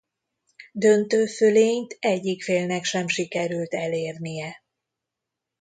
[0.71, 4.63] Döntő fölényt egyik félnek sem sikerült elérnie.